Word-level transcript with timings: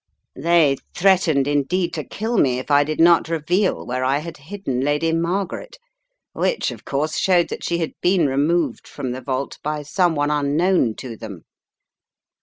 They 0.35 0.77
threatened 0.95 1.47
indeed 1.47 1.93
to 1.93 2.03
kill 2.03 2.39
me 2.39 2.57
if 2.57 2.71
I 2.71 2.83
did 2.83 2.99
not 2.99 3.29
reveal 3.29 3.85
where 3.85 4.03
I 4.03 4.17
had 4.17 4.37
hidden 4.37 4.79
Lady 4.81 5.13
Margaret, 5.13 5.77
which, 6.33 6.71
of 6.71 6.83
course, 6.85 7.19
showed 7.19 7.49
that 7.49 7.63
she 7.63 7.77
had 7.77 7.93
been 8.01 8.25
removed 8.25 8.87
from 8.87 9.11
the 9.11 9.21
vault 9.21 9.59
by 9.61 9.83
someone 9.83 10.31
unknown 10.31 10.95
to 10.95 11.15
them. 11.15 11.43